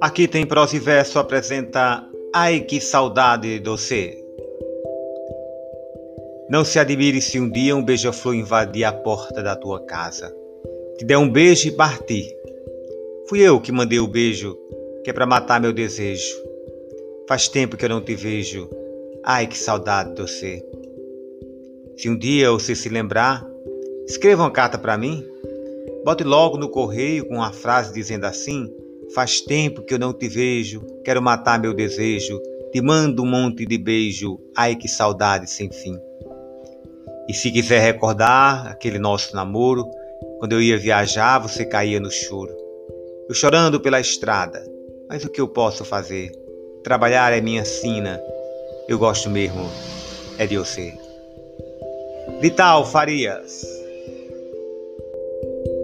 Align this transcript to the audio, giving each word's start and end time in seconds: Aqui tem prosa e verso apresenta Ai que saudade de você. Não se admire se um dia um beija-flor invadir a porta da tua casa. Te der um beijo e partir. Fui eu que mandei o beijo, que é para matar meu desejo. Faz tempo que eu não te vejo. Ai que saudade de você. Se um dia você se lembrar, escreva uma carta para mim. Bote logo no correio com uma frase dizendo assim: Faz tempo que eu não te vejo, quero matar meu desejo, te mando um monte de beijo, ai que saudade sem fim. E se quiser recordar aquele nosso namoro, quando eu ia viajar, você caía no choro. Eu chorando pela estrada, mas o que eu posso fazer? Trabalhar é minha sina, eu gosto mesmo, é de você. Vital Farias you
Aqui 0.00 0.26
tem 0.26 0.46
prosa 0.46 0.76
e 0.76 0.78
verso 0.78 1.18
apresenta 1.18 2.08
Ai 2.34 2.60
que 2.60 2.80
saudade 2.80 3.58
de 3.58 3.68
você. 3.68 4.16
Não 6.48 6.64
se 6.64 6.78
admire 6.78 7.20
se 7.20 7.38
um 7.38 7.50
dia 7.50 7.76
um 7.76 7.84
beija-flor 7.84 8.34
invadir 8.34 8.84
a 8.84 8.92
porta 8.92 9.42
da 9.42 9.54
tua 9.54 9.84
casa. 9.84 10.34
Te 10.98 11.04
der 11.04 11.18
um 11.18 11.30
beijo 11.30 11.68
e 11.68 11.72
partir. 11.72 12.34
Fui 13.28 13.40
eu 13.40 13.60
que 13.60 13.70
mandei 13.70 13.98
o 13.98 14.08
beijo, 14.08 14.56
que 15.04 15.10
é 15.10 15.12
para 15.12 15.26
matar 15.26 15.60
meu 15.60 15.72
desejo. 15.72 16.36
Faz 17.28 17.48
tempo 17.48 17.76
que 17.76 17.84
eu 17.84 17.88
não 17.88 18.00
te 18.00 18.14
vejo. 18.14 18.68
Ai 19.24 19.46
que 19.46 19.58
saudade 19.58 20.14
de 20.14 20.22
você. 20.22 20.64
Se 21.96 22.08
um 22.08 22.18
dia 22.18 22.50
você 22.50 22.74
se 22.74 22.88
lembrar, 22.88 23.49
escreva 24.10 24.42
uma 24.42 24.50
carta 24.50 24.76
para 24.76 24.98
mim. 24.98 25.24
Bote 26.04 26.24
logo 26.24 26.58
no 26.58 26.68
correio 26.68 27.26
com 27.26 27.36
uma 27.36 27.52
frase 27.52 27.94
dizendo 27.94 28.24
assim: 28.24 28.68
Faz 29.14 29.40
tempo 29.40 29.82
que 29.82 29.94
eu 29.94 29.98
não 29.98 30.12
te 30.12 30.28
vejo, 30.28 30.84
quero 31.04 31.22
matar 31.22 31.60
meu 31.60 31.72
desejo, 31.72 32.40
te 32.72 32.80
mando 32.80 33.22
um 33.22 33.26
monte 33.26 33.64
de 33.64 33.78
beijo, 33.78 34.38
ai 34.56 34.74
que 34.74 34.88
saudade 34.88 35.48
sem 35.48 35.70
fim. 35.70 35.96
E 37.28 37.32
se 37.32 37.52
quiser 37.52 37.80
recordar 37.80 38.66
aquele 38.66 38.98
nosso 38.98 39.34
namoro, 39.36 39.88
quando 40.40 40.52
eu 40.52 40.62
ia 40.62 40.76
viajar, 40.76 41.38
você 41.38 41.64
caía 41.64 42.00
no 42.00 42.10
choro. 42.10 42.52
Eu 43.28 43.34
chorando 43.34 43.78
pela 43.78 44.00
estrada, 44.00 44.64
mas 45.08 45.24
o 45.24 45.28
que 45.28 45.40
eu 45.40 45.46
posso 45.46 45.84
fazer? 45.84 46.32
Trabalhar 46.82 47.32
é 47.32 47.40
minha 47.40 47.64
sina, 47.64 48.20
eu 48.88 48.98
gosto 48.98 49.30
mesmo, 49.30 49.70
é 50.36 50.46
de 50.46 50.58
você. 50.58 50.92
Vital 52.40 52.84
Farias 52.84 53.79
you 55.42 55.79